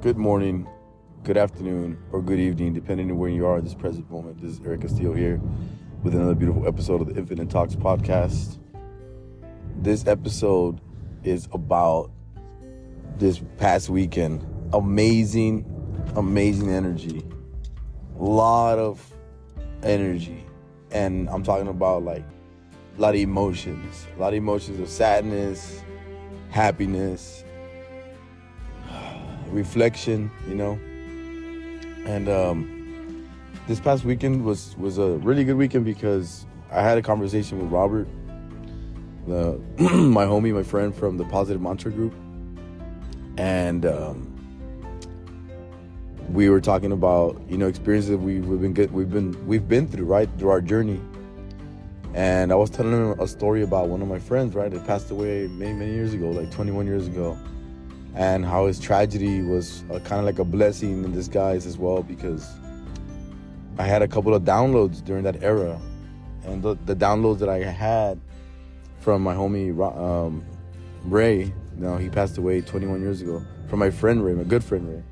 good 0.00 0.16
morning, 0.16 0.68
good 1.24 1.36
afternoon, 1.36 1.98
or 2.12 2.22
good 2.22 2.38
evening, 2.38 2.72
depending 2.72 3.10
on 3.10 3.18
where 3.18 3.28
you 3.28 3.44
are 3.44 3.56
at 3.56 3.64
this 3.64 3.74
present 3.74 4.08
moment. 4.08 4.40
This 4.40 4.52
is 4.52 4.60
Eric 4.64 4.82
Castillo 4.82 5.12
here 5.12 5.40
with 6.04 6.14
another 6.14 6.36
beautiful 6.36 6.68
episode 6.68 7.00
of 7.00 7.08
the 7.08 7.16
Infinite 7.16 7.50
Talks 7.50 7.74
podcast. 7.74 8.58
This 9.82 10.06
episode 10.06 10.80
is 11.24 11.48
about 11.50 12.12
this 13.16 13.42
past 13.56 13.88
weekend. 13.88 14.46
Amazing, 14.72 15.66
amazing 16.14 16.70
energy. 16.70 17.26
A 18.20 18.22
lot 18.22 18.78
of 18.78 19.04
energy. 19.82 20.46
And 20.92 21.28
I'm 21.28 21.42
talking 21.42 21.66
about 21.66 22.04
like 22.04 22.24
a 22.96 23.00
lot 23.00 23.16
of 23.16 23.20
emotions. 23.20 24.06
A 24.16 24.20
lot 24.20 24.28
of 24.28 24.34
emotions 24.34 24.78
of 24.78 24.88
sadness, 24.88 25.82
happiness, 26.50 27.42
reflection, 29.50 30.30
you 30.48 30.54
know. 30.54 30.78
And 32.06 32.28
um, 32.28 33.28
this 33.66 33.80
past 33.80 34.04
weekend 34.04 34.44
was 34.44 34.76
was 34.78 34.98
a 34.98 35.10
really 35.18 35.44
good 35.44 35.56
weekend 35.56 35.84
because 35.84 36.46
I 36.70 36.82
had 36.82 36.98
a 36.98 37.02
conversation 37.02 37.58
with 37.58 37.70
Robert, 37.70 38.08
the 39.26 39.60
my 39.78 40.24
homie, 40.24 40.54
my 40.54 40.62
friend 40.62 40.94
from 40.94 41.16
the 41.16 41.24
Positive 41.24 41.60
Mantra 41.60 41.90
Group, 41.90 42.14
and 43.36 43.84
um, 43.86 44.34
we 46.30 46.48
were 46.50 46.60
talking 46.60 46.92
about 46.92 47.40
you 47.48 47.58
know 47.58 47.66
experiences 47.66 48.16
we, 48.16 48.40
we've 48.40 48.60
been 48.60 48.74
good, 48.74 48.92
we've 48.92 49.10
been 49.10 49.46
we've 49.46 49.68
been 49.68 49.86
through 49.86 50.06
right 50.06 50.28
through 50.38 50.50
our 50.50 50.60
journey. 50.60 51.00
And 52.14 52.50
I 52.50 52.54
was 52.54 52.70
telling 52.70 52.92
him 52.92 53.20
a 53.20 53.28
story 53.28 53.62
about 53.62 53.88
one 53.88 54.00
of 54.00 54.08
my 54.08 54.18
friends, 54.18 54.54
right, 54.54 54.70
that 54.72 54.86
passed 54.86 55.10
away 55.10 55.46
many, 55.46 55.74
many 55.74 55.92
years 55.92 56.14
ago, 56.14 56.30
like 56.30 56.50
21 56.50 56.86
years 56.86 57.06
ago 57.06 57.38
and 58.14 58.44
how 58.44 58.66
his 58.66 58.78
tragedy 58.80 59.42
was 59.42 59.84
uh, 59.90 59.98
kind 60.00 60.18
of 60.20 60.24
like 60.24 60.38
a 60.38 60.44
blessing 60.44 61.04
in 61.04 61.12
disguise 61.12 61.66
as 61.66 61.78
well 61.78 62.02
because 62.02 62.50
I 63.78 63.84
had 63.84 64.02
a 64.02 64.08
couple 64.08 64.34
of 64.34 64.42
downloads 64.42 65.04
during 65.04 65.22
that 65.24 65.42
era, 65.42 65.80
and 66.44 66.62
the, 66.62 66.76
the 66.86 66.96
downloads 66.96 67.38
that 67.38 67.48
I 67.48 67.58
had 67.58 68.20
from 69.00 69.22
my 69.22 69.34
homie 69.34 69.72
um, 69.96 70.44
Ray, 71.04 71.52
know, 71.78 71.96
he 71.96 72.08
passed 72.08 72.38
away 72.38 72.60
21 72.60 73.00
years 73.00 73.22
ago. 73.22 73.44
From 73.68 73.78
my 73.78 73.90
friend 73.90 74.24
Ray, 74.24 74.34
my 74.34 74.44
good 74.44 74.64
friend 74.64 74.88
Ray. 74.88 75.02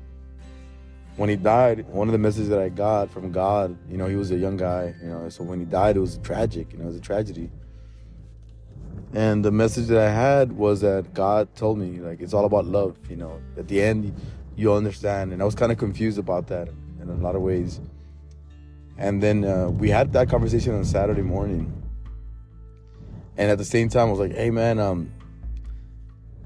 When 1.15 1.29
he 1.29 1.35
died, 1.35 1.87
one 1.87 2.07
of 2.07 2.11
the 2.11 2.19
messages 2.19 2.49
that 2.49 2.59
I 2.59 2.69
got 2.69 3.09
from 3.09 3.31
God, 3.31 3.75
you 3.89 3.97
know, 3.97 4.07
he 4.07 4.15
was 4.15 4.31
a 4.31 4.35
young 4.35 4.57
guy, 4.57 4.93
you 5.01 5.09
know, 5.09 5.29
so 5.29 5.43
when 5.43 5.59
he 5.59 5.65
died, 5.65 5.97
it 5.97 5.99
was 5.99 6.19
tragic, 6.19 6.73
you 6.73 6.77
know, 6.77 6.83
it 6.83 6.87
was 6.87 6.95
a 6.97 7.01
tragedy. 7.01 7.49
And 9.13 9.43
the 9.43 9.51
message 9.51 9.87
that 9.87 9.99
I 9.99 10.09
had 10.09 10.51
was 10.51 10.81
that 10.81 11.13
God 11.13 11.55
told 11.55 11.77
me, 11.79 11.99
like, 11.99 12.21
it's 12.21 12.33
all 12.33 12.45
about 12.45 12.65
love, 12.65 12.97
you 13.09 13.15
know. 13.15 13.41
At 13.57 13.67
the 13.67 13.81
end, 13.81 14.13
you'll 14.55 14.75
understand. 14.75 15.31
And 15.31 15.41
I 15.41 15.45
was 15.45 15.55
kind 15.55 15.71
of 15.71 15.77
confused 15.77 16.19
about 16.19 16.47
that 16.47 16.67
in 17.01 17.09
a 17.09 17.13
lot 17.15 17.35
of 17.35 17.41
ways. 17.41 17.79
And 18.97 19.21
then 19.23 19.45
uh, 19.45 19.69
we 19.69 19.89
had 19.89 20.11
that 20.13 20.29
conversation 20.29 20.73
on 20.73 20.83
Saturday 20.83 21.21
morning. 21.21 21.71
And 23.37 23.51
at 23.51 23.57
the 23.57 23.65
same 23.65 23.87
time, 23.87 24.07
I 24.07 24.11
was 24.11 24.19
like, 24.19 24.33
hey, 24.33 24.49
man, 24.49 24.79
um, 24.79 25.11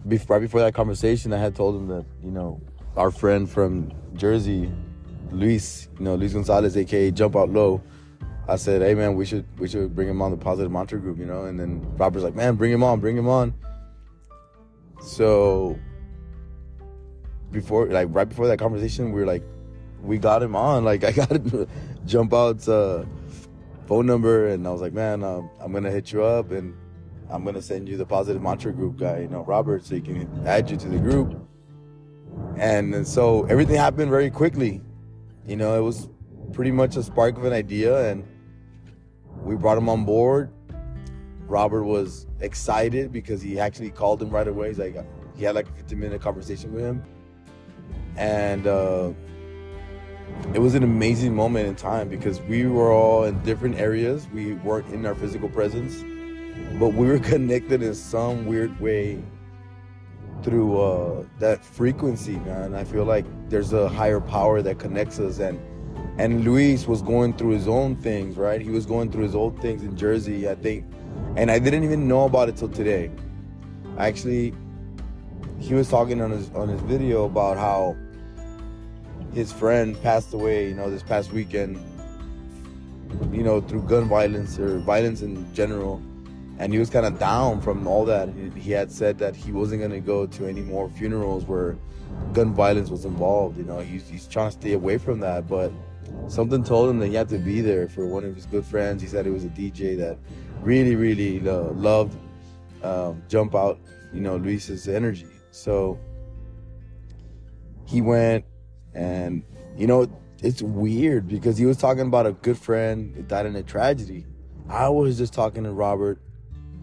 before, 0.07 0.35
right 0.35 0.41
before 0.41 0.59
that 0.59 0.73
conversation, 0.73 1.33
I 1.33 1.37
had 1.37 1.55
told 1.55 1.75
him 1.75 1.87
that, 1.87 2.05
you 2.21 2.31
know, 2.31 2.61
our 2.97 3.11
friend 3.11 3.49
from 3.49 3.91
Jersey, 4.15 4.71
Luis, 5.31 5.87
you 5.97 6.05
know, 6.05 6.15
Luis 6.15 6.33
Gonzalez, 6.33 6.75
aka 6.75 7.11
Jump 7.11 7.35
Out 7.35 7.49
Low, 7.49 7.81
I 8.47 8.55
said, 8.55 8.81
"Hey 8.81 8.93
man, 8.95 9.15
we 9.15 9.25
should 9.25 9.45
we 9.59 9.67
should 9.67 9.95
bring 9.95 10.07
him 10.07 10.21
on 10.21 10.31
the 10.31 10.37
positive 10.37 10.71
mantra 10.71 10.99
group, 10.99 11.17
you 11.17 11.25
know." 11.25 11.45
And 11.45 11.59
then 11.59 11.81
Robert's 11.97 12.23
like, 12.23 12.35
"Man, 12.35 12.55
bring 12.55 12.71
him 12.71 12.83
on, 12.83 12.99
bring 12.99 13.17
him 13.17 13.27
on." 13.27 13.53
So 15.01 15.77
before, 17.51 17.87
like 17.87 18.07
right 18.11 18.27
before 18.27 18.47
that 18.47 18.57
conversation, 18.57 19.11
we 19.11 19.19
were 19.19 19.25
like, 19.25 19.43
we 20.01 20.17
got 20.17 20.41
him 20.41 20.55
on. 20.55 20.83
Like 20.91 21.03
I 21.03 21.11
got 21.11 21.39
jump 22.05 22.33
out 22.33 22.67
uh, 22.67 23.05
phone 23.87 24.05
number, 24.05 24.47
and 24.47 24.67
I 24.67 24.71
was 24.71 24.81
like, 24.81 24.93
"Man, 24.93 25.23
uh, 25.23 25.41
I'm 25.59 25.71
gonna 25.71 25.91
hit 25.91 26.11
you 26.11 26.23
up, 26.23 26.51
and 26.51 26.75
I'm 27.29 27.45
gonna 27.45 27.61
send 27.61 27.87
you 27.87 27.97
the 27.97 28.05
positive 28.05 28.41
mantra 28.41 28.73
group 28.73 28.97
guy, 28.97 29.19
you 29.19 29.27
know, 29.27 29.43
Robert, 29.45 29.85
so 29.85 29.95
he 29.95 30.01
can 30.01 30.27
add 30.45 30.69
you 30.69 30.77
to 30.77 30.87
the 30.89 30.97
group." 30.97 31.37
And 32.57 33.07
so 33.07 33.45
everything 33.45 33.75
happened 33.75 34.09
very 34.09 34.29
quickly. 34.29 34.81
You 35.45 35.55
know, 35.55 35.77
it 35.77 35.81
was 35.81 36.09
pretty 36.53 36.71
much 36.71 36.95
a 36.95 37.03
spark 37.03 37.37
of 37.37 37.45
an 37.45 37.53
idea, 37.53 38.09
and 38.11 38.25
we 39.41 39.55
brought 39.55 39.77
him 39.77 39.89
on 39.89 40.05
board. 40.05 40.51
Robert 41.47 41.83
was 41.83 42.27
excited 42.39 43.11
because 43.11 43.41
he 43.41 43.59
actually 43.59 43.89
called 43.89 44.21
him 44.21 44.29
right 44.29 44.47
away. 44.47 44.69
He's 44.69 44.79
like, 44.79 44.95
he 45.35 45.43
had 45.43 45.55
like 45.55 45.67
a 45.67 45.73
15 45.73 45.99
minute 45.99 46.21
conversation 46.21 46.73
with 46.73 46.83
him. 46.83 47.03
And 48.15 48.67
uh, 48.67 49.11
it 50.53 50.59
was 50.59 50.75
an 50.75 50.83
amazing 50.83 51.35
moment 51.35 51.67
in 51.67 51.75
time 51.75 52.09
because 52.09 52.39
we 52.41 52.65
were 52.65 52.91
all 52.91 53.23
in 53.25 53.41
different 53.43 53.75
areas. 53.75 54.27
We 54.33 54.53
weren't 54.53 54.87
in 54.93 55.05
our 55.05 55.15
physical 55.15 55.49
presence, 55.49 56.03
but 56.79 56.93
we 56.93 57.07
were 57.07 57.19
connected 57.33 57.81
in 57.81 57.95
some 57.95 58.45
weird 58.45 58.79
way 58.79 59.23
through 60.43 60.81
uh, 60.81 61.25
that 61.39 61.63
frequency, 61.63 62.37
man. 62.37 62.73
I 62.73 62.83
feel 62.83 63.05
like 63.05 63.25
there's 63.49 63.73
a 63.73 63.87
higher 63.87 64.19
power 64.19 64.61
that 64.61 64.79
connects 64.79 65.19
us 65.19 65.39
and 65.39 65.59
and 66.17 66.43
Luis 66.43 66.87
was 66.87 67.01
going 67.01 67.33
through 67.33 67.51
his 67.51 67.67
own 67.67 67.95
things, 67.95 68.37
right? 68.37 68.61
He 68.61 68.69
was 68.69 68.85
going 68.85 69.11
through 69.11 69.23
his 69.23 69.35
old 69.35 69.59
things 69.61 69.83
in 69.83 69.95
Jersey, 69.97 70.49
I 70.49 70.55
think, 70.55 70.85
and 71.35 71.49
I 71.49 71.59
didn't 71.59 71.83
even 71.83 72.07
know 72.07 72.25
about 72.25 72.49
it 72.49 72.57
till 72.57 72.69
today. 72.69 73.11
Actually, 73.97 74.53
he 75.59 75.73
was 75.73 75.89
talking 75.89 76.21
on 76.21 76.31
his 76.31 76.49
on 76.51 76.67
his 76.67 76.81
video 76.81 77.25
about 77.25 77.57
how 77.57 77.95
his 79.33 79.51
friend 79.51 80.01
passed 80.01 80.33
away, 80.33 80.67
you 80.67 80.75
know, 80.75 80.89
this 80.89 81.03
past 81.03 81.31
weekend, 81.31 81.79
you 83.31 83.43
know, 83.43 83.61
through 83.61 83.83
gun 83.83 84.07
violence 84.09 84.59
or 84.59 84.79
violence 84.79 85.21
in 85.21 85.51
general. 85.53 86.01
And 86.59 86.71
he 86.71 86.79
was 86.79 86.89
kind 86.89 87.05
of 87.05 87.17
down 87.17 87.61
from 87.61 87.87
all 87.87 88.05
that. 88.05 88.29
He 88.55 88.71
had 88.71 88.91
said 88.91 89.17
that 89.19 89.35
he 89.35 89.51
wasn't 89.51 89.79
going 89.79 89.91
to 89.91 89.99
go 89.99 90.27
to 90.27 90.45
any 90.45 90.61
more 90.61 90.89
funerals 90.89 91.45
where 91.45 91.75
gun 92.33 92.53
violence 92.53 92.89
was 92.89 93.05
involved. 93.05 93.57
You 93.57 93.63
know, 93.63 93.79
he's, 93.79 94.07
he's 94.07 94.27
trying 94.27 94.51
to 94.51 94.51
stay 94.51 94.73
away 94.73 94.97
from 94.99 95.19
that. 95.21 95.47
But 95.47 95.71
something 96.27 96.63
told 96.63 96.89
him 96.89 96.99
that 96.99 97.07
he 97.07 97.15
had 97.15 97.29
to 97.29 97.37
be 97.37 97.61
there 97.61 97.87
for 97.87 98.07
one 98.07 98.23
of 98.23 98.35
his 98.35 98.45
good 98.45 98.65
friends. 98.65 99.01
He 99.01 99.07
said 99.07 99.25
he 99.25 99.31
was 99.31 99.45
a 99.45 99.49
DJ 99.49 99.97
that 99.97 100.17
really, 100.61 100.95
really 100.95 101.47
uh, 101.47 101.71
loved 101.71 102.15
um, 102.83 103.21
jump 103.27 103.55
out, 103.55 103.79
you 104.13 104.21
know, 104.21 104.37
Luis's 104.37 104.87
energy. 104.87 105.27
So 105.51 105.99
he 107.85 108.01
went, 108.01 108.45
and 108.93 109.43
you 109.77 109.87
know, 109.87 110.07
it's 110.41 110.61
weird 110.61 111.27
because 111.27 111.57
he 111.57 111.65
was 111.65 111.77
talking 111.77 112.07
about 112.07 112.25
a 112.25 112.31
good 112.31 112.57
friend 112.57 113.13
that 113.15 113.27
died 113.27 113.45
in 113.45 113.55
a 113.55 113.63
tragedy. 113.63 114.25
I 114.69 114.89
was 114.89 115.17
just 115.17 115.33
talking 115.33 115.63
to 115.63 115.71
Robert 115.71 116.19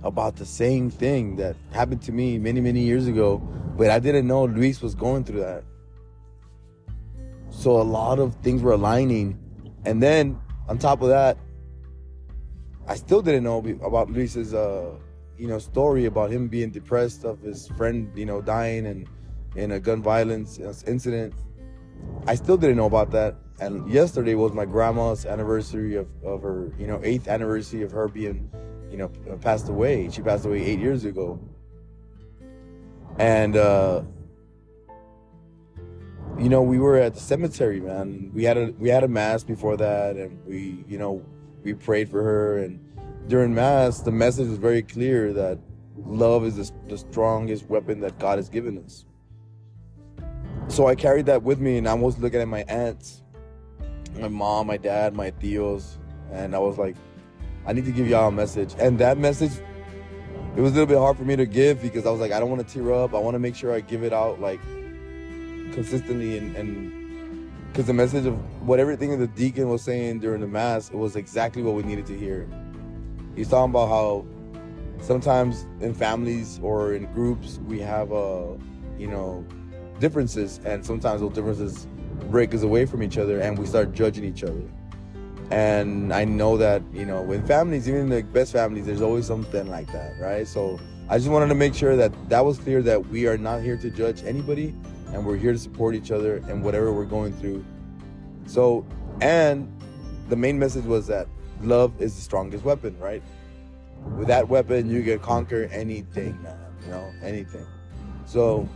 about 0.02 0.36
the 0.36 0.46
same 0.46 0.90
thing 0.90 1.36
that 1.36 1.56
happened 1.72 2.02
to 2.02 2.12
me 2.12 2.38
many, 2.38 2.60
many 2.60 2.80
years 2.80 3.06
ago, 3.06 3.38
but 3.76 3.90
I 3.90 3.98
didn't 3.98 4.26
know 4.26 4.44
Luis 4.44 4.80
was 4.80 4.94
going 4.94 5.24
through 5.24 5.40
that. 5.40 5.64
So 7.58 7.80
a 7.80 7.82
lot 7.82 8.20
of 8.20 8.36
things 8.36 8.62
were 8.62 8.70
aligning. 8.70 9.36
And 9.84 10.00
then 10.00 10.38
on 10.68 10.78
top 10.78 11.02
of 11.02 11.08
that, 11.08 11.36
I 12.86 12.94
still 12.94 13.20
didn't 13.20 13.42
know 13.42 13.58
about 13.82 14.12
Luis's, 14.12 14.54
uh, 14.54 14.94
you 15.36 15.48
know, 15.48 15.58
story 15.58 16.04
about 16.04 16.30
him 16.30 16.46
being 16.46 16.70
depressed 16.70 17.24
of 17.24 17.40
his 17.40 17.66
friend, 17.76 18.12
you 18.14 18.26
know, 18.26 18.40
dying 18.40 18.86
and 18.86 19.08
in 19.56 19.72
a 19.72 19.80
gun 19.80 20.00
violence 20.04 20.60
incident. 20.86 21.34
I 22.28 22.36
still 22.36 22.56
didn't 22.56 22.76
know 22.76 22.86
about 22.86 23.10
that. 23.10 23.34
And 23.58 23.90
yesterday 23.90 24.36
was 24.36 24.52
my 24.52 24.64
grandma's 24.64 25.26
anniversary 25.26 25.96
of, 25.96 26.06
of 26.22 26.42
her, 26.42 26.72
you 26.78 26.86
know, 26.86 27.00
eighth 27.02 27.26
anniversary 27.26 27.82
of 27.82 27.90
her 27.90 28.06
being, 28.06 28.48
you 28.88 28.98
know, 28.98 29.08
passed 29.40 29.68
away. 29.68 30.08
She 30.10 30.22
passed 30.22 30.46
away 30.46 30.64
eight 30.64 30.78
years 30.78 31.04
ago. 31.04 31.40
And 33.18 33.56
uh, 33.56 34.02
you 36.38 36.48
know, 36.48 36.62
we 36.62 36.78
were 36.78 36.96
at 36.96 37.14
the 37.14 37.20
cemetery, 37.20 37.80
man. 37.80 38.30
We 38.32 38.44
had 38.44 38.56
a 38.56 38.72
we 38.78 38.88
had 38.88 39.02
a 39.02 39.08
mass 39.08 39.42
before 39.42 39.76
that, 39.76 40.16
and 40.16 40.38
we, 40.46 40.84
you 40.86 40.96
know, 40.96 41.24
we 41.64 41.74
prayed 41.74 42.08
for 42.08 42.22
her. 42.22 42.58
And 42.58 42.78
during 43.26 43.54
mass, 43.54 44.00
the 44.00 44.12
message 44.12 44.48
was 44.48 44.58
very 44.58 44.82
clear 44.82 45.32
that 45.32 45.58
love 45.96 46.44
is 46.44 46.56
the, 46.56 46.72
the 46.88 46.96
strongest 46.96 47.68
weapon 47.68 48.00
that 48.00 48.18
God 48.20 48.38
has 48.38 48.48
given 48.48 48.78
us. 48.84 49.04
So 50.68 50.86
I 50.86 50.94
carried 50.94 51.26
that 51.26 51.42
with 51.42 51.58
me, 51.58 51.76
and 51.76 51.88
I 51.88 51.94
was 51.94 52.18
looking 52.18 52.40
at 52.40 52.46
my 52.46 52.62
aunts, 52.68 53.22
my 54.16 54.28
mom, 54.28 54.68
my 54.68 54.76
dad, 54.76 55.14
my 55.14 55.32
tios, 55.32 55.96
and 56.30 56.54
I 56.54 56.58
was 56.58 56.78
like, 56.78 56.94
I 57.66 57.72
need 57.72 57.84
to 57.86 57.92
give 57.92 58.06
y'all 58.06 58.28
a 58.28 58.32
message. 58.32 58.74
And 58.78 58.96
that 59.00 59.18
message, 59.18 59.52
it 60.56 60.60
was 60.60 60.72
a 60.72 60.74
little 60.74 60.86
bit 60.86 60.98
hard 60.98 61.16
for 61.16 61.24
me 61.24 61.34
to 61.34 61.46
give 61.46 61.82
because 61.82 62.06
I 62.06 62.10
was 62.10 62.20
like, 62.20 62.30
I 62.30 62.38
don't 62.38 62.50
want 62.50 62.66
to 62.66 62.72
tear 62.72 62.92
up. 62.92 63.12
I 63.12 63.18
want 63.18 63.34
to 63.34 63.40
make 63.40 63.56
sure 63.56 63.74
I 63.74 63.80
give 63.80 64.04
it 64.04 64.12
out 64.12 64.40
like 64.40 64.60
consistently 65.72 66.38
and 66.38 67.44
because 67.72 67.86
the 67.86 67.92
message 67.92 68.26
of 68.26 68.34
what 68.66 68.80
everything 68.80 69.18
the 69.18 69.26
deacon 69.26 69.68
was 69.68 69.82
saying 69.82 70.18
during 70.18 70.40
the 70.40 70.46
mass 70.46 70.90
it 70.90 70.96
was 70.96 71.16
exactly 71.16 71.62
what 71.62 71.74
we 71.74 71.82
needed 71.82 72.06
to 72.06 72.16
hear 72.16 72.48
he's 73.36 73.48
talking 73.48 73.70
about 73.70 73.88
how 73.88 74.24
sometimes 75.00 75.66
in 75.80 75.94
families 75.94 76.58
or 76.62 76.94
in 76.94 77.04
groups 77.12 77.60
we 77.66 77.78
have 77.78 78.10
a 78.12 78.58
you 78.98 79.06
know 79.06 79.44
differences, 80.00 80.60
and 80.64 80.84
sometimes 80.84 81.20
those 81.20 81.32
differences 81.32 81.86
break 82.30 82.54
us 82.54 82.62
away 82.62 82.86
from 82.86 83.02
each 83.02 83.18
other, 83.18 83.40
and 83.40 83.58
we 83.58 83.66
start 83.66 83.92
judging 83.92 84.24
each 84.24 84.44
other. 84.44 84.62
And 85.50 86.12
I 86.12 86.24
know 86.24 86.56
that 86.56 86.82
you 86.92 87.06
know, 87.06 87.30
in 87.32 87.44
families, 87.46 87.88
even 87.88 88.08
the 88.08 88.22
best 88.22 88.52
families, 88.52 88.86
there's 88.86 89.02
always 89.02 89.26
something 89.26 89.68
like 89.68 89.90
that, 89.92 90.18
right? 90.20 90.46
So 90.46 90.78
I 91.08 91.18
just 91.18 91.30
wanted 91.30 91.48
to 91.48 91.54
make 91.54 91.74
sure 91.74 91.96
that 91.96 92.12
that 92.28 92.44
was 92.44 92.58
clear 92.58 92.82
that 92.82 93.08
we 93.08 93.26
are 93.26 93.38
not 93.38 93.62
here 93.62 93.76
to 93.78 93.90
judge 93.90 94.22
anybody, 94.24 94.74
and 95.12 95.24
we're 95.24 95.36
here 95.36 95.52
to 95.52 95.58
support 95.58 95.94
each 95.94 96.10
other 96.10 96.36
and 96.48 96.62
whatever 96.62 96.92
we're 96.92 97.04
going 97.04 97.32
through. 97.34 97.64
So, 98.46 98.86
and 99.20 99.70
the 100.28 100.36
main 100.36 100.58
message 100.58 100.84
was 100.84 101.06
that 101.08 101.26
love 101.62 101.92
is 102.00 102.14
the 102.14 102.22
strongest 102.22 102.64
weapon, 102.64 102.98
right? 102.98 103.22
With 104.16 104.28
that 104.28 104.48
weapon, 104.48 104.90
you 104.90 105.02
can 105.02 105.18
conquer 105.18 105.68
anything, 105.72 106.40
man. 106.42 106.58
You 106.84 106.90
know, 106.92 107.12
anything. 107.22 107.66
So 108.26 108.68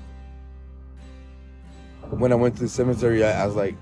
when 2.10 2.32
I 2.32 2.34
went 2.34 2.56
to 2.56 2.62
the 2.62 2.68
cemetery, 2.68 3.24
I, 3.24 3.42
I 3.42 3.46
was 3.46 3.54
like, 3.54 3.76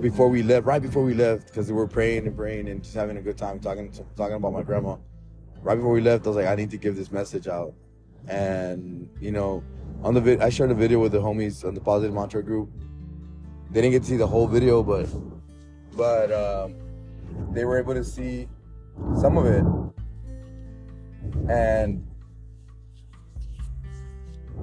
before 0.00 0.28
we 0.28 0.42
left, 0.42 0.66
right 0.66 0.82
before 0.82 1.04
we 1.04 1.14
left, 1.14 1.46
because 1.46 1.68
we 1.68 1.74
were 1.74 1.86
praying 1.86 2.26
and 2.26 2.36
praying 2.36 2.68
and 2.68 2.82
just 2.82 2.94
having 2.94 3.16
a 3.16 3.22
good 3.22 3.38
time 3.38 3.60
talking 3.60 3.92
talking 4.16 4.34
about 4.34 4.52
my 4.52 4.62
grandma. 4.62 4.96
Right 5.62 5.76
before 5.76 5.92
we 5.92 6.00
left, 6.00 6.26
I 6.26 6.30
was 6.30 6.36
like, 6.36 6.46
I 6.46 6.54
need 6.54 6.70
to 6.70 6.76
give 6.76 6.96
this 6.96 7.10
message 7.10 7.46
out. 7.46 7.72
And 8.28 9.08
you 9.20 9.30
know, 9.30 9.62
on 10.02 10.14
the 10.14 10.20
vid, 10.20 10.40
I 10.40 10.48
shared 10.48 10.70
a 10.70 10.74
video 10.74 11.00
with 11.00 11.12
the 11.12 11.20
homies 11.20 11.64
on 11.64 11.74
the 11.74 11.80
Positive 11.80 12.14
Mantra 12.14 12.42
group. 12.42 12.70
They 13.70 13.80
didn't 13.80 13.92
get 13.92 14.02
to 14.02 14.08
see 14.08 14.16
the 14.16 14.26
whole 14.26 14.46
video, 14.46 14.82
but 14.82 15.08
but 15.96 16.30
um, 16.32 16.76
they 17.52 17.64
were 17.64 17.78
able 17.78 17.94
to 17.94 18.04
see 18.04 18.48
some 19.18 19.36
of 19.36 19.46
it. 19.46 19.64
And 21.50 22.06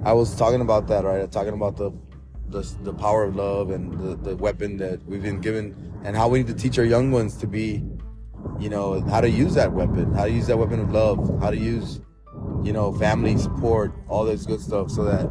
I 0.04 0.12
was 0.12 0.34
talking 0.36 0.60
about 0.60 0.86
that, 0.88 1.04
right? 1.04 1.30
Talking 1.30 1.54
about 1.54 1.76
the 1.76 1.92
the, 2.48 2.60
the 2.82 2.92
power 2.92 3.24
of 3.24 3.36
love 3.36 3.70
and 3.70 3.92
the, 3.98 4.16
the 4.16 4.36
weapon 4.36 4.76
that 4.76 5.04
we've 5.06 5.22
been 5.22 5.40
given 5.40 5.92
and 6.04 6.16
how 6.16 6.28
we 6.28 6.38
need 6.38 6.46
to 6.46 6.54
teach 6.54 6.78
our 6.78 6.84
young 6.84 7.10
ones 7.10 7.36
to 7.38 7.46
be, 7.46 7.82
you 8.60 8.68
know, 8.68 9.00
how 9.02 9.20
to 9.20 9.28
use 9.28 9.54
that 9.54 9.72
weapon, 9.72 10.12
how 10.14 10.24
to 10.24 10.30
use 10.30 10.46
that 10.46 10.58
weapon 10.58 10.80
of 10.80 10.92
love, 10.92 11.40
how 11.40 11.50
to 11.50 11.56
use, 11.56 12.00
you 12.64 12.72
know, 12.72 12.92
family 12.92 13.36
support, 13.36 13.92
all 14.08 14.24
this 14.24 14.46
good 14.46 14.60
stuff 14.60 14.90
so 14.90 15.04
that 15.04 15.30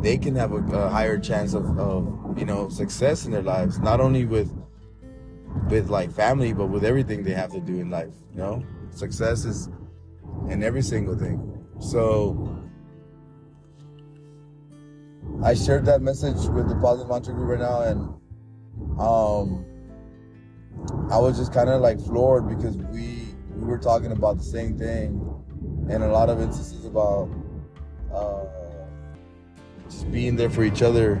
they 0.00 0.16
can 0.16 0.34
have 0.36 0.52
a, 0.52 0.56
a 0.56 0.88
higher 0.88 1.18
chance 1.18 1.54
of, 1.54 1.78
of, 1.78 2.38
you 2.38 2.44
know, 2.44 2.68
success 2.68 3.26
in 3.26 3.32
their 3.32 3.42
lives, 3.42 3.78
not 3.80 4.00
only 4.00 4.24
with 4.24 4.52
with 5.68 5.88
like 5.88 6.12
family, 6.12 6.52
but 6.52 6.66
with 6.66 6.84
everything 6.84 7.24
they 7.24 7.32
have 7.32 7.50
to 7.52 7.60
do 7.60 7.80
in 7.80 7.90
life. 7.90 8.14
You 8.32 8.38
know, 8.38 8.64
success 8.90 9.44
is 9.44 9.68
in 10.48 10.62
every 10.62 10.82
single 10.82 11.16
thing. 11.16 11.66
So 11.80 12.56
I 15.42 15.54
shared 15.54 15.84
that 15.86 16.00
message 16.00 16.48
with 16.48 16.68
the 16.68 16.76
Positive 16.76 17.08
Mantra 17.08 17.34
Group 17.34 17.48
right 17.48 17.60
now, 17.60 17.82
and 17.82 18.00
um, 19.00 19.64
I 21.10 21.18
was 21.18 21.38
just 21.38 21.52
kind 21.52 21.68
of 21.68 21.80
like 21.80 22.00
floored 22.00 22.48
because 22.48 22.76
we 22.76 23.34
we 23.56 23.66
were 23.66 23.78
talking 23.78 24.12
about 24.12 24.38
the 24.38 24.44
same 24.44 24.78
thing, 24.78 25.27
and 25.90 26.02
a 26.02 26.08
lot 26.08 26.28
of 26.28 26.40
instances 26.40 26.84
about 26.84 27.28
uh, 28.14 28.44
just 29.88 30.10
being 30.10 30.36
there 30.36 30.50
for 30.50 30.64
each 30.64 30.82
other 30.82 31.20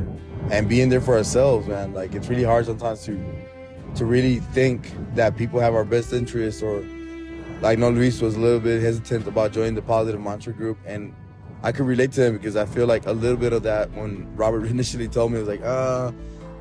and 0.50 0.68
being 0.68 0.88
there 0.88 1.00
for 1.00 1.16
ourselves, 1.16 1.66
man. 1.66 1.94
Like 1.94 2.14
it's 2.14 2.28
really 2.28 2.44
hard 2.44 2.66
sometimes 2.66 3.04
to 3.04 3.18
to 3.94 4.04
really 4.04 4.40
think 4.52 4.92
that 5.14 5.36
people 5.36 5.58
have 5.58 5.74
our 5.74 5.84
best 5.84 6.12
interests 6.12 6.62
or 6.62 6.84
like 7.60 7.78
no 7.78 7.90
Luis 7.90 8.20
was 8.20 8.36
a 8.36 8.40
little 8.40 8.60
bit 8.60 8.82
hesitant 8.82 9.26
about 9.26 9.52
joining 9.52 9.74
the 9.74 9.82
positive 9.82 10.20
mantra 10.20 10.52
group 10.52 10.78
and 10.86 11.14
I 11.62 11.72
could 11.72 11.86
relate 11.86 12.12
to 12.12 12.26
him 12.26 12.36
because 12.36 12.54
I 12.54 12.66
feel 12.66 12.86
like 12.86 13.06
a 13.06 13.12
little 13.12 13.36
bit 13.36 13.52
of 13.52 13.62
that 13.64 13.90
when 13.92 14.34
Robert 14.36 14.66
initially 14.70 15.08
told 15.08 15.32
me 15.32 15.38
I 15.38 15.40
was 15.40 15.48
like, 15.48 15.62
uh, 15.62 16.12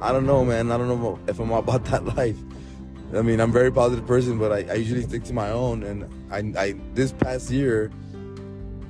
I 0.01 0.11
don't 0.11 0.25
know, 0.25 0.43
man. 0.45 0.71
I 0.71 0.77
don't 0.77 0.87
know 0.87 1.19
if 1.27 1.39
I'm 1.39 1.51
about 1.51 1.85
that 1.85 2.05
life. 2.17 2.37
I 3.15 3.21
mean, 3.21 3.39
I'm 3.39 3.51
a 3.51 3.53
very 3.53 3.71
positive 3.71 4.05
person, 4.05 4.37
but 4.37 4.51
I, 4.51 4.71
I 4.71 4.73
usually 4.75 5.03
stick 5.03 5.23
to 5.25 5.33
my 5.33 5.49
own. 5.51 5.83
And 5.83 6.09
I, 6.31 6.61
I, 6.61 6.75
this 6.93 7.11
past 7.13 7.49
year, 7.49 7.89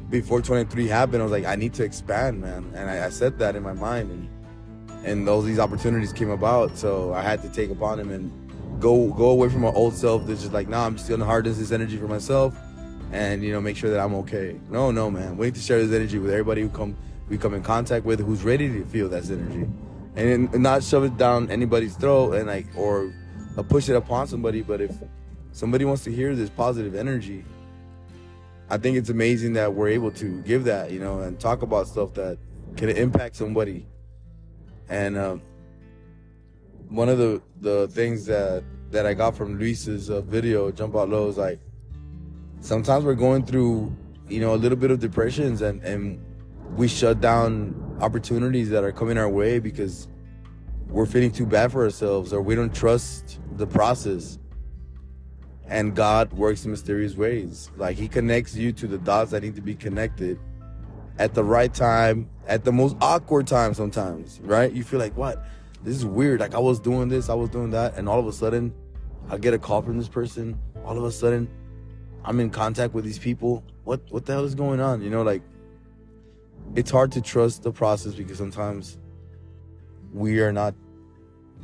before 0.10 0.42
23 0.42 0.88
happened, 0.88 1.22
I 1.22 1.24
was 1.24 1.32
like, 1.32 1.46
I 1.46 1.56
need 1.56 1.74
to 1.76 1.84
expand, 1.84 2.42
man. 2.42 2.72
And 2.76 2.90
I, 2.90 3.06
I 3.06 3.10
said 3.10 3.38
that 3.40 3.56
in 3.56 3.64
my 3.64 3.74
mind. 3.74 4.10
And 4.12 4.30
and 5.08 5.28
those 5.28 5.46
these 5.46 5.60
opportunities 5.60 6.14
came 6.14 6.30
about. 6.30 6.78
So 6.78 7.14
I 7.14 7.22
had 7.22 7.42
to 7.44 7.50
take 7.50 7.70
upon 7.70 8.00
him 8.00 8.12
and 8.12 8.32
go 8.80 9.08
go 9.14 9.30
away 9.30 9.50
from 9.50 9.62
my 9.62 9.70
old 9.70 9.96
self. 9.96 10.26
That's 10.28 10.42
just 10.42 10.54
like, 10.54 10.68
nah, 10.68 10.86
I'm 10.86 10.98
just 10.98 11.10
gonna 11.10 11.26
harness 11.26 11.58
this 11.58 11.72
energy 11.72 11.98
for 11.98 12.08
myself, 12.08 12.56
and 13.12 13.44
you 13.44 13.52
know, 13.52 13.62
make 13.62 13.78
sure 13.78 13.90
that 13.90 14.00
I'm 14.00 14.16
okay. 14.16 14.60
No, 14.70 14.92
no, 14.92 15.10
man, 15.10 15.38
we 15.38 15.48
need 15.48 15.56
to 15.56 15.62
share 15.62 15.84
this 15.84 15.96
energy 15.96 16.20
with 16.20 16.32
everybody 16.32 16.62
who 16.62 16.70
come 16.70 16.96
we 17.30 17.38
come 17.38 17.54
in 17.54 17.64
contact 17.64 18.06
with, 18.06 18.20
who's 18.20 18.44
ready 18.44 18.68
to 18.70 18.86
feel 18.86 19.10
that 19.10 19.30
energy, 19.30 19.68
and, 20.16 20.54
and 20.54 20.64
not 20.64 20.84
shove 20.84 21.04
it 21.04 21.18
down 21.18 21.50
anybody's 21.50 21.96
throat 21.96 22.34
and 22.34 22.48
like 22.48 22.68
or 22.76 23.14
uh, 23.58 23.64
push 23.64 23.90
it 23.90 23.96
upon 23.96 24.28
somebody. 24.28 24.62
But 24.62 24.82
if 24.82 24.92
somebody 25.52 25.86
wants 25.86 26.04
to 26.06 26.12
hear 26.12 26.36
this 26.36 26.50
positive 26.50 26.96
energy, 26.96 27.44
I 28.70 28.78
think 28.78 28.98
it's 28.98 29.10
amazing 29.10 29.54
that 29.54 29.74
we're 29.74 29.90
able 29.90 30.12
to 30.12 30.42
give 30.42 30.66
that, 30.66 30.92
you 30.92 31.00
know, 31.00 31.22
and 31.22 31.40
talk 31.40 31.62
about 31.62 31.88
stuff 31.88 32.14
that 32.16 32.38
can 32.76 32.90
impact 32.90 33.36
somebody 33.36 33.88
and 34.90 35.18
um, 35.18 35.42
one 36.90 37.10
of 37.10 37.18
the 37.18 37.42
the 37.62 37.88
things 37.90 38.26
that 38.26 38.64
that 38.92 39.06
I 39.06 39.14
got 39.14 39.36
from 39.36 39.60
Luis's 39.60 40.10
uh, 40.10 40.22
video, 40.22 40.72
Jump 40.72 40.96
Out 40.96 41.10
Low, 41.10 41.28
is 41.28 41.38
like 41.38 41.60
sometimes 42.62 43.04
we're 43.04 43.16
going 43.16 43.46
through, 43.46 43.94
you 44.30 44.40
know, 44.40 44.54
a 44.54 44.58
little 44.58 44.78
bit 44.78 44.92
of 44.92 45.00
depressions, 45.00 45.62
and 45.62 45.82
and 45.84 46.24
we 46.76 46.88
shut 46.88 47.20
down 47.20 47.98
opportunities 48.02 48.70
that 48.70 48.84
are 48.84 48.92
coming 48.92 49.18
our 49.18 49.30
way 49.30 49.60
because 49.60 50.08
we're 50.90 51.06
feeling 51.06 51.32
too 51.32 51.46
bad 51.46 51.72
for 51.72 51.84
ourselves 51.84 52.34
or 52.34 52.42
we 52.42 52.56
don't 52.56 52.74
trust 52.74 53.40
the 53.54 53.68
process. 53.68 54.40
And 55.68 55.96
God 55.96 56.32
works 56.34 56.64
in 56.64 56.72
mysterious 56.72 57.16
ways. 57.16 57.70
Like 57.76 57.98
He 57.98 58.08
connects 58.08 58.56
you 58.56 58.72
to 58.74 58.88
the 58.88 58.98
dots 58.98 59.32
that 59.32 59.44
need 59.44 59.56
to 59.56 59.62
be 59.62 59.76
connected 59.76 60.40
at 61.20 61.34
the 61.34 61.44
right 61.44 61.74
time, 61.74 62.30
at 62.48 62.64
the 62.64 62.72
most 62.72 62.96
awkward 63.02 63.48
time 63.48 63.74
sometimes, 63.74 64.40
right? 64.44 64.72
You 64.72 64.84
feel 64.84 65.00
like, 65.00 65.16
what? 65.18 65.46
This 65.84 65.96
is 65.96 66.06
weird. 66.06 66.40
Like 66.40 66.56
I 66.56 66.60
was 66.60 66.80
doing 66.80 67.10
this, 67.10 67.30
I 67.30 67.34
was 67.34 67.50
doing 67.50 67.72
that, 67.72 67.96
and 67.98 68.10
all 68.10 68.20
of 68.20 68.28
a 68.28 68.34
sudden, 68.34 68.74
I 69.30 69.38
get 69.38 69.54
a 69.54 69.60
call 69.60 69.82
from 69.82 69.98
this 69.98 70.08
person. 70.08 70.60
All 70.86 70.98
of 70.98 71.04
a 71.04 71.12
sudden, 71.12 71.50
I'm 72.24 72.40
in 72.40 72.50
contact 72.50 72.94
with 72.94 73.06
these 73.06 73.20
people. 73.20 73.64
What 73.84 74.02
what 74.10 74.26
the 74.26 74.34
hell 74.34 74.44
is 74.44 74.56
going 74.56 74.80
on? 74.80 75.02
You 75.02 75.10
know, 75.10 75.22
like 75.22 75.42
it's 76.76 76.92
hard 76.92 77.12
to 77.14 77.22
trust 77.22 77.64
the 77.64 77.72
process 77.72 78.16
because 78.16 78.38
sometimes 78.38 78.98
we 80.14 80.40
are 80.42 80.52
not 80.52 80.74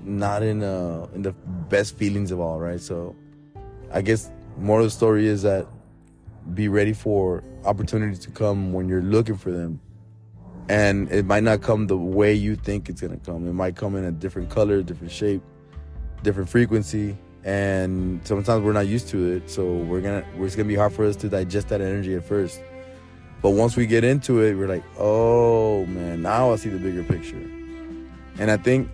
not 0.03 0.43
in 0.43 0.63
uh 0.63 1.07
in 1.15 1.21
the 1.21 1.31
best 1.69 1.97
feelings 1.97 2.31
of 2.31 2.39
all, 2.39 2.59
right? 2.59 2.81
So 2.81 3.15
I 3.91 4.01
guess 4.01 4.29
more 4.57 4.79
of 4.79 4.85
the 4.85 4.91
story 4.91 5.27
is 5.27 5.41
that 5.43 5.67
be 6.53 6.67
ready 6.67 6.93
for 6.93 7.43
opportunities 7.65 8.19
to 8.19 8.31
come 8.31 8.73
when 8.73 8.89
you're 8.89 9.01
looking 9.01 9.37
for 9.37 9.51
them. 9.51 9.79
And 10.69 11.11
it 11.11 11.25
might 11.25 11.43
not 11.43 11.61
come 11.61 11.87
the 11.87 11.97
way 11.97 12.33
you 12.33 12.55
think 12.55 12.89
it's 12.89 13.01
gonna 13.01 13.17
come. 13.17 13.47
It 13.47 13.53
might 13.53 13.75
come 13.75 13.95
in 13.95 14.05
a 14.05 14.11
different 14.11 14.49
color, 14.49 14.81
different 14.81 15.11
shape, 15.11 15.41
different 16.23 16.49
frequency. 16.49 17.17
And 17.43 18.25
sometimes 18.25 18.63
we're 18.63 18.73
not 18.73 18.87
used 18.87 19.09
to 19.09 19.33
it. 19.33 19.49
So 19.49 19.73
we're 19.73 20.01
gonna 20.01 20.25
it's 20.37 20.55
gonna 20.55 20.67
be 20.67 20.75
hard 20.75 20.93
for 20.93 21.05
us 21.05 21.15
to 21.17 21.29
digest 21.29 21.69
that 21.69 21.81
energy 21.81 22.15
at 22.15 22.25
first. 22.25 22.61
But 23.41 23.51
once 23.51 23.75
we 23.75 23.85
get 23.85 24.05
into 24.05 24.41
it, 24.41 24.55
we're 24.55 24.69
like, 24.69 24.83
oh 24.97 25.85
man, 25.87 26.21
now 26.21 26.53
I 26.53 26.55
see 26.55 26.69
the 26.69 26.79
bigger 26.79 27.03
picture. 27.03 27.52
And 28.39 28.49
I 28.49 28.57
think 28.57 28.89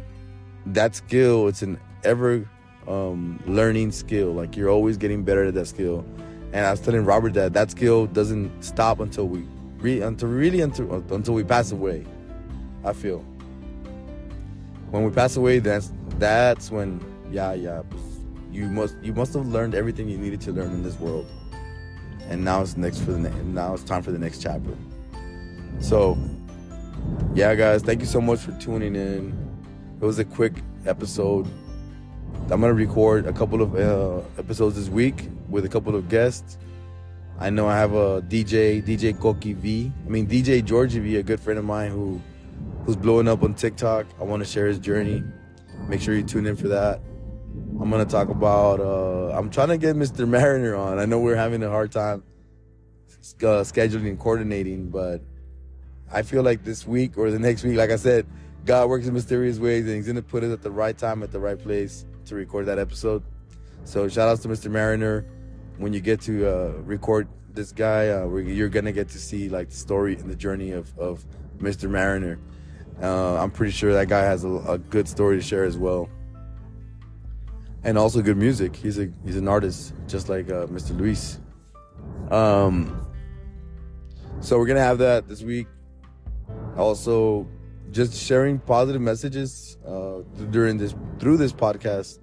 that 0.67 0.95
skill, 0.95 1.47
it's 1.47 1.61
an 1.61 1.79
ever 2.03 2.47
um, 2.87 3.41
learning 3.45 3.91
skill. 3.91 4.33
Like 4.33 4.55
you're 4.55 4.69
always 4.69 4.97
getting 4.97 5.23
better 5.23 5.45
at 5.45 5.53
that 5.53 5.67
skill. 5.67 6.05
And 6.51 6.65
I 6.65 6.71
was 6.71 6.79
telling 6.79 7.05
Robert 7.05 7.33
that 7.33 7.53
that 7.53 7.71
skill 7.71 8.07
doesn't 8.07 8.63
stop 8.63 8.99
until 8.99 9.27
we 9.27 9.43
re, 9.77 10.01
until 10.01 10.29
really 10.29 10.61
until 10.61 10.91
until 11.13 11.33
we 11.33 11.43
pass 11.43 11.71
away. 11.71 12.05
I 12.83 12.93
feel 12.93 13.23
when 14.91 15.03
we 15.03 15.11
pass 15.11 15.35
away, 15.37 15.59
that's 15.59 15.91
that's 16.17 16.71
when 16.71 17.03
yeah 17.31 17.53
yeah 17.53 17.83
you 18.51 18.65
must 18.67 18.95
you 19.03 19.13
must 19.13 19.33
have 19.33 19.47
learned 19.47 19.75
everything 19.75 20.09
you 20.09 20.17
needed 20.17 20.41
to 20.41 20.51
learn 20.51 20.71
in 20.71 20.83
this 20.83 20.99
world. 20.99 21.27
And 22.27 22.43
now 22.43 22.61
it's 22.61 22.77
next 22.77 22.99
for 23.01 23.11
the 23.11 23.19
now 23.19 23.73
it's 23.73 23.83
time 23.83 24.01
for 24.01 24.11
the 24.11 24.19
next 24.19 24.41
chapter. 24.41 24.75
So 25.79 26.17
yeah, 27.39 27.55
guys, 27.55 27.81
thank 27.81 28.01
you 28.01 28.05
so 28.05 28.19
much 28.19 28.39
for 28.39 28.51
tuning 28.59 28.97
in. 28.97 29.33
It 30.01 30.03
was 30.03 30.19
a 30.19 30.25
quick 30.25 30.55
episode. 30.85 31.47
I'm 32.51 32.59
gonna 32.59 32.73
record 32.73 33.27
a 33.27 33.31
couple 33.31 33.61
of 33.61 33.75
uh, 33.75 34.27
episodes 34.37 34.75
this 34.75 34.89
week 34.89 35.29
with 35.47 35.63
a 35.63 35.69
couple 35.69 35.95
of 35.95 36.09
guests. 36.09 36.57
I 37.39 37.49
know 37.49 37.65
I 37.65 37.77
have 37.77 37.93
a 37.93 38.21
DJ, 38.23 38.83
DJ 38.83 39.17
Koki 39.17 39.53
V. 39.53 39.89
I 40.05 40.09
mean 40.09 40.27
DJ 40.27 40.61
Georgie 40.65 40.99
V, 40.99 41.15
a 41.15 41.23
good 41.23 41.39
friend 41.39 41.57
of 41.57 41.63
mine 41.63 41.91
who 41.91 42.21
who's 42.85 42.97
blowing 42.97 43.29
up 43.29 43.41
on 43.41 43.53
TikTok. 43.53 44.05
I 44.19 44.25
want 44.25 44.43
to 44.43 44.45
share 44.45 44.67
his 44.67 44.77
journey. 44.77 45.23
Make 45.87 46.01
sure 46.01 46.15
you 46.15 46.23
tune 46.23 46.45
in 46.45 46.57
for 46.57 46.67
that. 46.67 46.99
I'm 47.79 47.89
gonna 47.89 48.03
talk 48.03 48.27
about. 48.27 48.81
Uh, 48.81 49.29
I'm 49.29 49.49
trying 49.49 49.69
to 49.69 49.77
get 49.77 49.95
Mr. 49.95 50.27
Mariner 50.27 50.75
on. 50.75 50.99
I 50.99 51.05
know 51.05 51.21
we're 51.21 51.37
having 51.37 51.63
a 51.63 51.69
hard 51.69 51.93
time 51.93 52.21
uh, 53.41 53.63
scheduling 53.63 54.09
and 54.09 54.19
coordinating, 54.19 54.89
but 54.89 55.21
I 56.11 56.23
feel 56.23 56.43
like 56.43 56.63
this 56.63 56.87
week 56.87 57.17
or 57.17 57.29
the 57.31 57.39
next 57.39 57.63
week, 57.63 57.77
like 57.77 57.91
I 57.91 57.95
said, 57.95 58.25
God 58.65 58.89
works 58.89 59.07
in 59.07 59.13
mysterious 59.13 59.59
ways, 59.59 59.85
and 59.85 59.95
He's 59.95 60.07
gonna 60.07 60.21
put 60.21 60.43
it 60.43 60.51
at 60.51 60.61
the 60.61 60.71
right 60.71 60.97
time, 60.97 61.23
at 61.23 61.31
the 61.31 61.39
right 61.39 61.57
place 61.57 62.05
to 62.25 62.35
record 62.35 62.65
that 62.65 62.79
episode. 62.79 63.23
So 63.83 64.07
shout 64.07 64.29
outs 64.29 64.41
to 64.43 64.47
Mr. 64.47 64.69
Mariner. 64.69 65.25
When 65.77 65.93
you 65.93 66.01
get 66.01 66.21
to 66.21 66.47
uh, 66.47 66.71
record 66.83 67.27
this 67.53 67.71
guy, 67.71 68.09
uh, 68.09 68.27
you're 68.35 68.69
gonna 68.69 68.91
get 68.91 69.09
to 69.09 69.17
see 69.17 69.49
like 69.49 69.69
the 69.69 69.75
story 69.75 70.15
and 70.15 70.29
the 70.29 70.35
journey 70.35 70.71
of, 70.71 70.97
of 70.97 71.25
Mr. 71.59 71.89
Mariner. 71.89 72.39
Uh, 73.01 73.41
I'm 73.41 73.51
pretty 73.51 73.71
sure 73.71 73.93
that 73.93 74.09
guy 74.09 74.21
has 74.21 74.43
a, 74.43 74.49
a, 74.49 74.77
good 74.77 75.07
story 75.07 75.37
to 75.37 75.41
share 75.41 75.63
as 75.63 75.77
well, 75.77 76.09
and 77.83 77.97
also 77.97 78.21
good 78.21 78.35
music. 78.35 78.75
He's 78.75 78.99
a 78.99 79.09
he's 79.25 79.37
an 79.37 79.47
artist 79.47 79.93
just 80.07 80.27
like 80.27 80.49
uh, 80.49 80.67
Mr. 80.67 80.97
Luis. 80.97 81.39
Um, 82.29 83.07
so 84.41 84.57
we're 84.57 84.65
gonna 84.65 84.81
have 84.81 84.97
that 84.97 85.29
this 85.29 85.41
week. 85.41 85.67
Also, 86.79 87.47
just 87.91 88.13
sharing 88.13 88.59
positive 88.59 89.01
messages 89.01 89.77
uh, 89.85 90.19
during 90.51 90.77
this 90.77 90.95
through 91.19 91.37
this 91.37 91.51
podcast, 91.51 92.19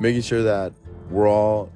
making 0.00 0.22
sure 0.22 0.42
that 0.42 0.72
we're 1.10 1.28
all 1.28 1.70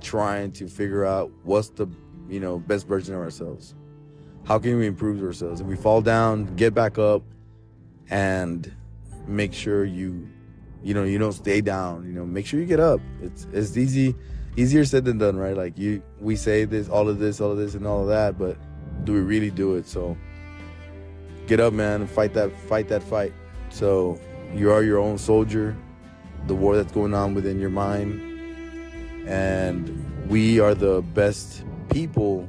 trying 0.00 0.52
to 0.52 0.68
figure 0.68 1.04
out 1.04 1.30
what's 1.42 1.68
the 1.70 1.86
you 2.28 2.40
know 2.40 2.58
best 2.58 2.86
version 2.86 3.14
of 3.14 3.20
ourselves. 3.20 3.74
How 4.44 4.58
can 4.58 4.78
we 4.78 4.86
improve 4.86 5.22
ourselves? 5.22 5.60
If 5.60 5.66
we 5.66 5.76
fall 5.76 6.00
down, 6.00 6.54
get 6.56 6.72
back 6.72 6.98
up, 6.98 7.22
and 8.08 8.72
make 9.26 9.52
sure 9.52 9.84
you 9.84 10.28
you 10.82 10.94
know 10.94 11.04
you 11.04 11.18
don't 11.18 11.32
stay 11.32 11.60
down. 11.60 12.06
You 12.06 12.12
know, 12.12 12.24
make 12.24 12.46
sure 12.46 12.60
you 12.60 12.66
get 12.66 12.80
up. 12.80 13.00
It's 13.20 13.46
it's 13.52 13.76
easy 13.76 14.14
easier 14.56 14.84
said 14.84 15.04
than 15.04 15.18
done, 15.18 15.36
right? 15.36 15.56
Like 15.56 15.76
you 15.76 16.02
we 16.20 16.36
say 16.36 16.64
this, 16.64 16.88
all 16.88 17.08
of 17.08 17.18
this, 17.18 17.40
all 17.40 17.50
of 17.50 17.58
this, 17.58 17.74
and 17.74 17.86
all 17.86 18.02
of 18.02 18.08
that, 18.08 18.38
but 18.38 18.56
do 19.04 19.12
we 19.12 19.20
really 19.20 19.50
do 19.50 19.74
it? 19.74 19.86
So 19.86 20.16
get 21.46 21.60
up, 21.60 21.72
man, 21.72 22.02
and 22.02 22.10
fight 22.10 22.34
that 22.34 22.52
fight 22.52 22.88
that 22.88 23.02
fight. 23.02 23.32
So 23.70 24.18
you 24.54 24.70
are 24.72 24.82
your 24.82 24.98
own 24.98 25.18
soldier. 25.18 25.76
The 26.46 26.54
war 26.54 26.76
that's 26.76 26.92
going 26.92 27.14
on 27.14 27.34
within 27.34 27.58
your 27.58 27.70
mind, 27.70 28.20
and 29.26 30.28
we 30.28 30.60
are 30.60 30.74
the 30.74 31.02
best 31.02 31.64
people. 31.90 32.48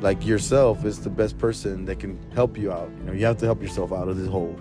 Like 0.00 0.26
yourself 0.26 0.84
is 0.84 1.00
the 1.00 1.10
best 1.10 1.38
person 1.38 1.86
that 1.86 2.00
can 2.00 2.18
help 2.32 2.58
you 2.58 2.70
out. 2.70 2.90
You 2.98 3.04
know, 3.04 3.12
you 3.12 3.24
have 3.24 3.38
to 3.38 3.46
help 3.46 3.62
yourself 3.62 3.92
out 3.92 4.08
of 4.08 4.16
this 4.18 4.28
hole. 4.28 4.54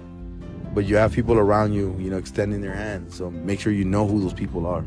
But 0.74 0.86
you 0.86 0.98
have 0.98 1.14
people 1.14 1.38
around 1.38 1.74
you, 1.74 1.96
you 2.00 2.10
know, 2.10 2.18
extending 2.18 2.62
their 2.62 2.74
hand. 2.74 3.14
So 3.14 3.30
make 3.32 3.60
sure 3.60 3.72
you 3.72 3.86
know 3.86 4.08
who 4.08 4.22
those 4.22 4.34
people 4.34 4.66
are. 4.66 4.84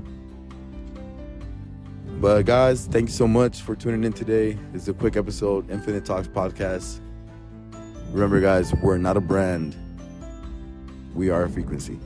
But 2.20 2.46
guys, 2.46 2.86
thank 2.86 3.08
you 3.08 3.14
so 3.14 3.28
much 3.28 3.62
for 3.62 3.76
tuning 3.76 4.04
in 4.04 4.12
today. 4.12 4.58
It's 4.74 4.88
a 4.88 4.92
quick 4.92 5.16
episode, 5.16 5.70
Infinite 5.70 6.04
Talks 6.04 6.28
podcast. 6.28 7.00
Remember, 8.12 8.40
guys, 8.40 8.74
we're 8.82 8.98
not 8.98 9.16
a 9.16 9.20
brand. 9.20 9.76
We 11.14 11.30
are 11.30 11.44
a 11.44 11.48
frequency. 11.48 11.98